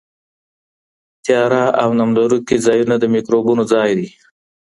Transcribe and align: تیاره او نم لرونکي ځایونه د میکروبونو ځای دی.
تیاره 1.25 1.63
او 1.81 1.89
نم 1.97 2.09
لرونکي 2.17 2.55
ځایونه 2.65 2.95
د 2.99 3.03
میکروبونو 3.15 3.63
ځای 3.71 3.91
دی. 3.97 4.09